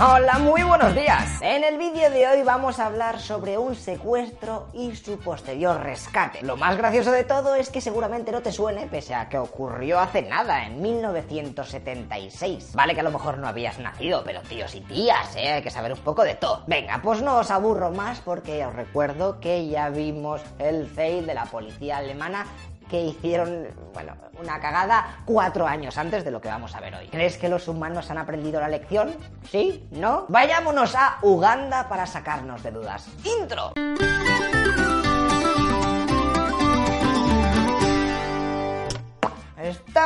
[0.00, 1.42] Hola, muy buenos días.
[1.42, 6.40] En el vídeo de hoy vamos a hablar sobre un secuestro y su posterior rescate.
[6.42, 9.98] Lo más gracioso de todo es que seguramente no te suene, pese a que ocurrió
[9.98, 12.74] hace nada, en 1976.
[12.74, 15.54] Vale que a lo mejor no habías nacido, pero tíos y tías, ¿eh?
[15.54, 16.62] hay que saber un poco de todo.
[16.68, 21.34] Venga, pues no os aburro más porque os recuerdo que ya vimos el fail de
[21.34, 22.46] la policía alemana
[22.88, 27.08] que hicieron, bueno, una cagada cuatro años antes de lo que vamos a ver hoy.
[27.08, 29.14] ¿Crees que los humanos han aprendido la lección?
[29.50, 29.86] ¿Sí?
[29.90, 30.26] ¿No?
[30.28, 33.08] Vayámonos a Uganda para sacarnos de dudas.
[33.24, 33.72] ¡Intro!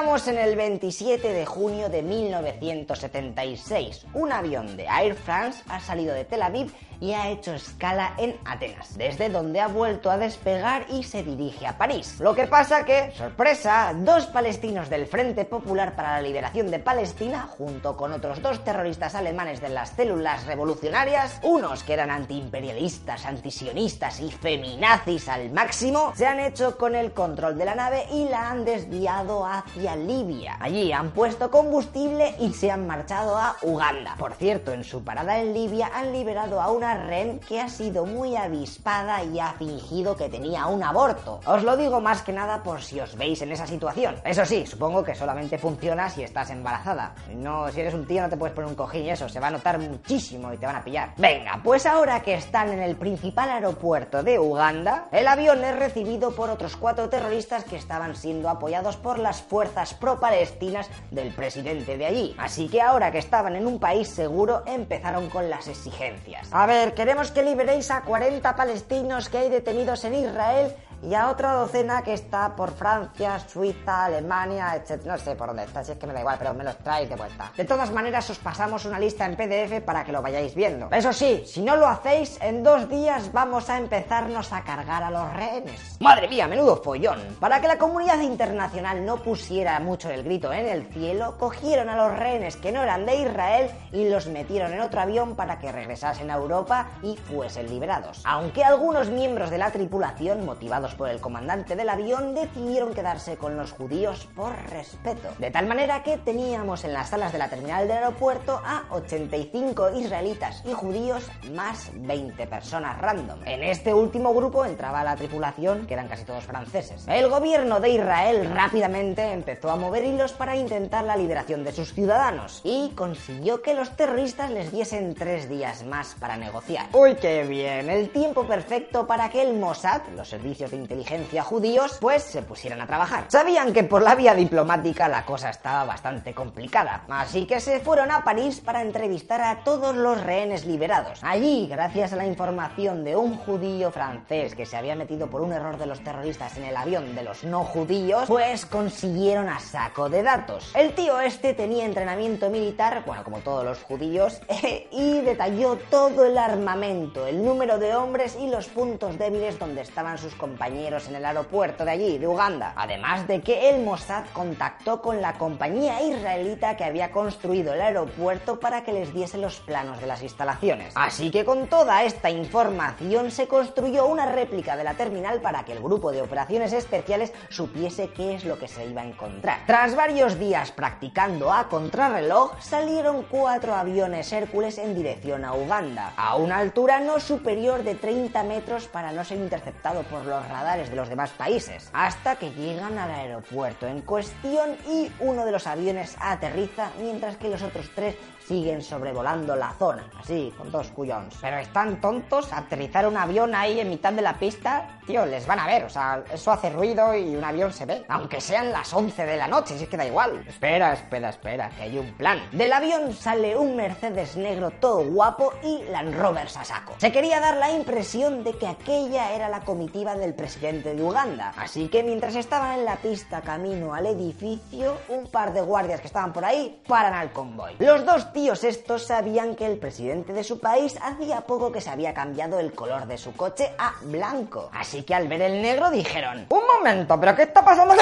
[0.00, 4.06] Estamos en el 27 de junio de 1976.
[4.14, 8.36] Un avión de Air France ha salido de Tel Aviv y ha hecho escala en
[8.44, 12.16] Atenas, desde donde ha vuelto a despegar y se dirige a París.
[12.20, 17.42] Lo que pasa que, sorpresa, dos palestinos del Frente Popular para la Liberación de Palestina,
[17.42, 24.20] junto con otros dos terroristas alemanes de las células revolucionarias, unos que eran antiimperialistas, antisionistas
[24.20, 28.50] y feminazis al máximo, se han hecho con el control de la nave y la
[28.50, 30.56] han desviado hacia Libia.
[30.60, 34.16] Allí han puesto combustible y se han marchado a Uganda.
[34.18, 38.06] Por cierto, en su parada en Libia han liberado a una Ren que ha sido
[38.06, 41.40] muy avispada y ha fingido que tenía un aborto.
[41.46, 44.16] Os lo digo más que nada por si os veis en esa situación.
[44.24, 47.14] Eso sí, supongo que solamente funciona si estás embarazada.
[47.34, 49.48] No, si eres un tío no te puedes poner un cojín y eso, se va
[49.48, 51.12] a notar muchísimo y te van a pillar.
[51.16, 56.32] Venga, pues ahora que están en el principal aeropuerto de Uganda, el avión es recibido
[56.32, 62.06] por otros cuatro terroristas que estaban siendo apoyados por las fuerzas pro-palestinas del presidente de
[62.06, 62.34] allí.
[62.38, 66.48] Así que ahora que estaban en un país seguro, empezaron con las exigencias.
[66.52, 71.30] A ver, queremos que liberéis a 40 palestinos que hay detenidos en Israel y a
[71.30, 75.04] otra docena que está por Francia, Suiza, Alemania, etc.
[75.04, 77.08] No sé por dónde está, si es que me da igual, pero me los traéis
[77.08, 77.52] de vuelta.
[77.56, 80.88] De todas maneras, os pasamos una lista en PDF para que lo vayáis viendo.
[80.90, 85.10] Eso sí, si no lo hacéis, en dos días vamos a empezarnos a cargar a
[85.10, 85.96] los rehenes.
[86.00, 87.20] Madre mía, menudo follón.
[87.40, 91.96] Para que la comunidad internacional no pusiera mucho el grito en el cielo, cogieron a
[91.96, 95.72] los rehenes que no eran de Israel y los metieron en otro avión para que
[95.72, 98.22] regresasen a Europa y fuesen liberados.
[98.24, 103.56] Aunque algunos miembros de la tripulación, motivados por el comandante del avión, decidieron quedarse con
[103.56, 105.28] los judíos por respeto.
[105.38, 109.90] De tal manera que teníamos en las salas de la terminal del aeropuerto a 85
[109.96, 113.40] israelitas y judíos más 20 personas random.
[113.44, 117.06] En este último grupo entraba la tripulación, que eran casi todos franceses.
[117.08, 121.92] El gobierno de Israel rápidamente empezó a mover hilos para intentar la liberación de sus
[121.94, 126.86] ciudadanos y consiguió que los terroristas les diesen tres días más para negociar.
[126.92, 127.88] ¡Uy, qué bien!
[127.88, 132.80] El tiempo perfecto para que el Mossad, los servicios de inteligencia judíos, pues se pusieran
[132.80, 133.24] a trabajar.
[133.28, 138.10] Sabían que por la vía diplomática la cosa estaba bastante complicada, así que se fueron
[138.10, 141.20] a París para entrevistar a todos los rehenes liberados.
[141.22, 145.52] Allí, gracias a la información de un judío francés que se había metido por un
[145.52, 150.08] error de los terroristas en el avión de los no judíos, pues consiguieron a saco
[150.08, 150.72] de datos.
[150.74, 154.40] El tío este tenía entrenamiento militar, bueno, como todos los judíos,
[154.90, 160.18] y detalló todo el armamento, el número de hombres y los puntos débiles donde estaban
[160.18, 162.72] sus compañeros en el aeropuerto de allí, de Uganda.
[162.76, 168.60] Además de que el Mossad contactó con la compañía israelita que había construido el aeropuerto
[168.60, 170.92] para que les diese los planos de las instalaciones.
[170.96, 175.72] Así que con toda esta información se construyó una réplica de la terminal para que
[175.72, 179.60] el grupo de operaciones especiales supiese qué es lo que se iba a encontrar.
[179.66, 186.36] Tras varios días practicando a contrarreloj, salieron cuatro aviones Hércules en dirección a Uganda, a
[186.36, 190.94] una altura no superior de 30 metros para no ser interceptado por los radares de
[190.94, 196.16] los demás países, hasta que llegan al aeropuerto en cuestión y uno de los aviones
[196.20, 198.16] aterriza mientras que los otros tres
[198.50, 201.36] siguen sobrevolando la zona, así, con dos cuyons.
[201.40, 205.60] Pero están tontos, aterrizar un avión ahí en mitad de la pista, tío, les van
[205.60, 208.92] a ver, o sea, eso hace ruido y un avión se ve, aunque sean las
[208.92, 210.44] 11 de la noche, si es que da igual.
[210.48, 212.40] Espera, espera, espera, que hay un plan.
[212.50, 216.94] Del avión sale un Mercedes negro todo guapo y Land Rover saco.
[216.98, 221.52] Se quería dar la impresión de que aquella era la comitiva del presidente de Uganda,
[221.56, 226.08] así que mientras estaban en la pista camino al edificio, un par de guardias que
[226.08, 227.76] estaban por ahí paran al convoy.
[227.78, 231.90] Los dos tíos estos sabían que el presidente de su país hacía poco que se
[231.90, 234.70] había cambiado el color de su coche a blanco.
[234.72, 237.94] Así que al ver el negro dijeron, un momento, pero ¿qué está pasando?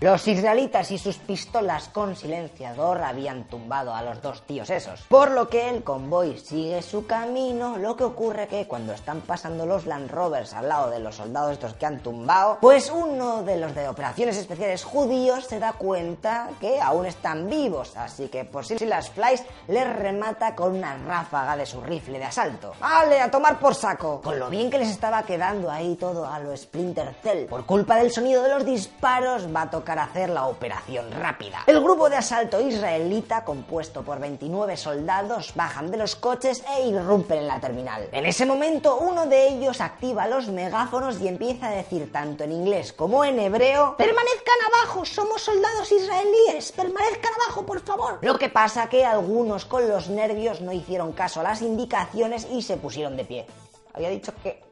[0.00, 5.32] Los israelitas y sus pistolas con silenciador habían tumbado a los dos tíos esos, por
[5.32, 9.86] lo que el convoy sigue su camino, lo que ocurre que cuando están pasando los
[9.86, 13.74] Land Rovers al lado de los soldados estos que han tumbado, pues uno de los
[13.74, 18.78] de operaciones especiales judíos se da cuenta que aún están vivos, así que por si
[18.86, 22.72] las flies les remata con una ráfaga de su rifle de asalto.
[22.80, 24.20] ¡Vale, a tomar por saco!
[24.22, 27.46] Con lo bien que les estaba quedando ahí todo a lo Splinter Cell.
[27.46, 31.62] Por culpa del sonido de los disparos va a tocar hacer la operación rápida.
[31.66, 37.38] El grupo de asalto israelita, compuesto por 29 soldados, bajan de los coches e irrumpen
[37.38, 38.08] en la terminal.
[38.12, 42.52] En ese momento, uno de ellos activa los megáfonos y empieza a decir tanto en
[42.52, 45.04] inglés como en hebreo: ¡Permanezcan abajo!
[45.04, 46.72] ¡Somos soldados israelíes!
[46.72, 48.18] ¡Permanezcan abajo, por favor!
[48.22, 52.62] Lo que pasa que algunos con los nervios no hicieron caso a las indicaciones y
[52.62, 53.46] se pusieron de pie.
[53.94, 54.67] Había dicho que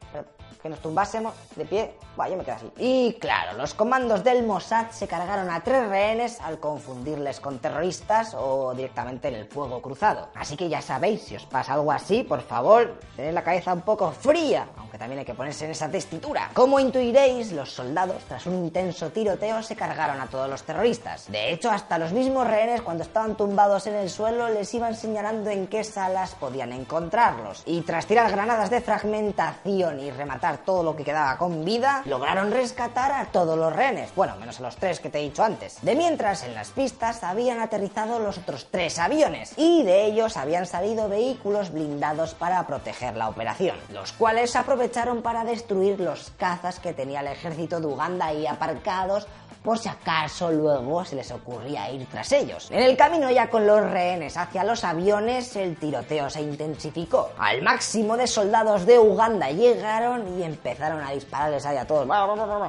[0.62, 2.72] que nos tumbásemos de pie, bueno, yo me quedo así.
[2.78, 8.34] Y claro, los comandos del Mossad se cargaron a tres rehenes al confundirles con terroristas
[8.34, 10.28] o directamente en el fuego cruzado.
[10.34, 13.82] Así que ya sabéis, si os pasa algo así, por favor, tened la cabeza un
[13.82, 16.50] poco fría, aunque también hay que ponerse en esa testitura.
[16.54, 21.30] Como intuiréis, los soldados, tras un intenso tiroteo, se cargaron a todos los terroristas.
[21.30, 25.50] De hecho, hasta los mismos rehenes, cuando estaban tumbados en el suelo, les iban señalando
[25.50, 27.62] en qué salas podían encontrarlos.
[27.66, 32.50] Y tras tirar granadas de fragmentación y rematar todo lo que quedaba con vida, lograron
[32.50, 35.78] rescatar a todos los rehenes, bueno, menos a los tres que te he dicho antes.
[35.82, 40.66] De mientras, en las pistas habían aterrizado los otros tres aviones y de ellos habían
[40.66, 46.92] salido vehículos blindados para proteger la operación, los cuales aprovecharon para destruir los cazas que
[46.92, 49.26] tenía el ejército de Uganda ahí aparcados
[49.66, 52.68] por si acaso luego se les ocurría ir tras ellos.
[52.70, 57.32] En el camino ya con los rehenes hacia los aviones, el tiroteo se intensificó.
[57.36, 62.06] Al máximo de soldados de Uganda llegaron y empezaron a dispararles ahí a todos.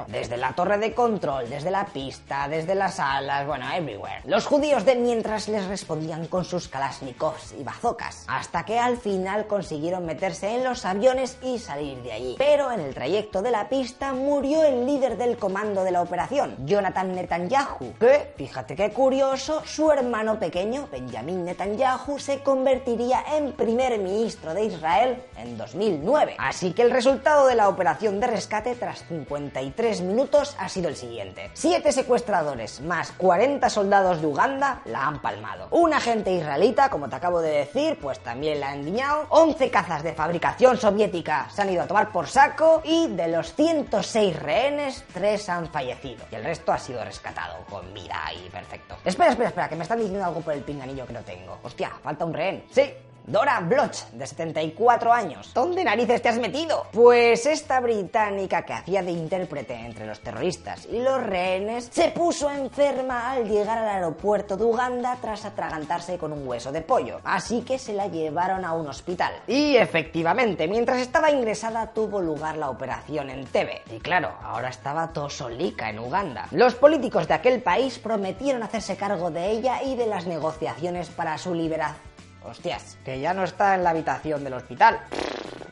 [0.08, 4.22] Desde la torre de control, desde la pista, desde las alas, bueno, everywhere.
[4.24, 9.46] Los judíos de mientras les respondían con sus kalashnikovs y bazocas, hasta que al final
[9.46, 12.34] consiguieron meterse en los aviones y salir de allí.
[12.38, 16.56] Pero en el trayecto de la pista murió el líder del comando de la operación,
[16.66, 23.98] Jonathan Netanyahu, que, fíjate qué curioso, su hermano pequeño, Benjamin Netanyahu, se convertiría en primer
[23.98, 26.36] ministro de Israel en 2009.
[26.38, 30.96] Así que el resultado de la operación de rescate tras 53 minutos ha sido el
[30.96, 31.50] siguiente.
[31.54, 35.68] Siete secuestradores más 40 soldados de Uganda la han palmado.
[35.70, 39.26] Un agente israelita, como te acabo de decir, pues también la han guiñado.
[39.30, 43.54] 11 cazas de fabricación soviética se han ido a tomar por saco y de los
[43.54, 46.24] 106 rehenes, 3 han fallecido.
[46.30, 48.96] Y el resto ha ha sido rescatado con vida y perfecto.
[49.04, 51.58] Espera, espera, espera, que me están diciendo algo por el pinganillo que no tengo.
[51.62, 52.64] Hostia, falta un rehén.
[52.70, 52.94] Sí,
[53.28, 55.50] Dora Bloch, de 74 años.
[55.52, 56.86] ¿Dónde narices te has metido?
[56.92, 62.50] Pues esta británica que hacía de intérprete entre los terroristas y los rehenes se puso
[62.50, 67.20] enferma al llegar al aeropuerto de Uganda tras atragantarse con un hueso de pollo.
[67.22, 69.34] Así que se la llevaron a un hospital.
[69.46, 73.82] Y efectivamente, mientras estaba ingresada tuvo lugar la operación en TV.
[73.92, 76.48] Y claro, ahora estaba tosolica en Uganda.
[76.50, 81.36] Los políticos de aquel país prometieron hacerse cargo de ella y de las negociaciones para
[81.36, 82.07] su liberación
[82.48, 85.00] Hostias, que ya no está en la habitación del hospital.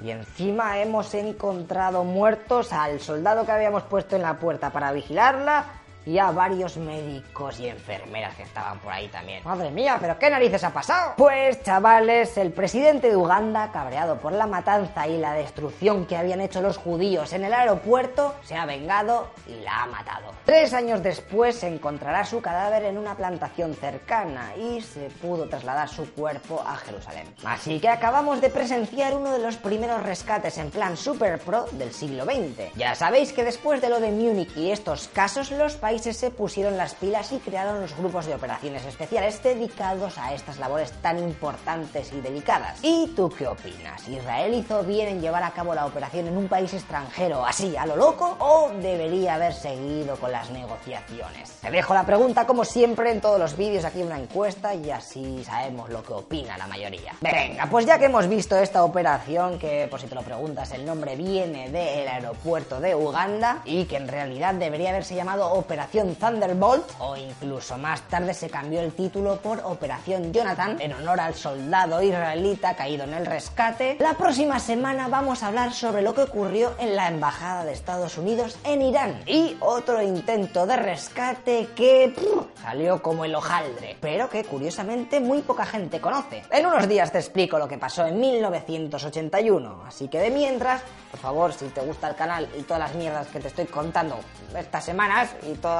[0.03, 5.65] Y encima hemos encontrado muertos al soldado que habíamos puesto en la puerta para vigilarla
[6.07, 9.43] y a varios médicos y enfermeras que estaban por ahí también.
[9.45, 11.15] Madre mía, pero ¿qué narices ha pasado?
[11.17, 16.41] Pues chavales, el presidente de Uganda, cabreado por la matanza y la destrucción que habían
[16.41, 20.33] hecho los judíos en el aeropuerto, se ha vengado y la ha matado.
[20.45, 25.89] Tres años después se encontrará su cadáver en una plantación cercana y se pudo trasladar
[25.89, 27.27] su cuerpo a Jerusalén.
[27.45, 31.93] Así que acabamos de presenciar uno de los primeros rescates en plan super pro del
[31.93, 32.77] siglo XX.
[32.77, 36.77] Ya sabéis que después de lo de Múnich y estos casos, los países se pusieron
[36.77, 42.13] las pilas y crearon los grupos de operaciones especiales dedicados a estas labores tan importantes
[42.13, 42.79] y delicadas.
[42.83, 44.07] ¿Y tú qué opinas?
[44.09, 47.87] ¿Israel hizo bien en llevar a cabo la operación en un país extranjero así a
[47.87, 51.51] lo loco o debería haber seguido con las negociaciones?
[51.63, 55.43] Te dejo la pregunta como siempre en todos los vídeos aquí una encuesta y así
[55.45, 57.15] sabemos lo que opina la mayoría.
[57.21, 60.85] Venga, pues ya que hemos visto esta operación que por si te lo preguntas el
[60.85, 66.85] nombre viene del aeropuerto de Uganda y que en realidad debería haberse llamado Operación Thunderbolt
[66.99, 72.03] o incluso más tarde se cambió el título por Operación Jonathan en honor al soldado
[72.03, 73.97] israelita caído en el rescate.
[74.01, 78.19] La próxima semana vamos a hablar sobre lo que ocurrió en la embajada de Estados
[78.19, 82.15] Unidos en Irán y otro intento de rescate que
[82.63, 86.43] salió como el hojaldre, pero que curiosamente muy poca gente conoce.
[86.51, 91.21] En unos días te explico lo que pasó en 1981, así que de mientras, por
[91.21, 94.19] favor, si te gusta el canal y todas las mierdas que te estoy contando
[94.57, 95.76] estas semanas y todas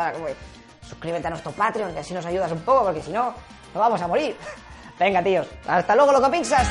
[0.83, 3.35] suscríbete a nuestro Patreon y así nos ayudas un poco, porque si no,
[3.75, 4.37] nos vamos a morir.
[4.99, 6.67] Venga, tíos, hasta luego, loco pizzas.